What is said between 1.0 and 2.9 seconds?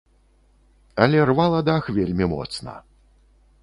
Але рвала дах вельмі моцна.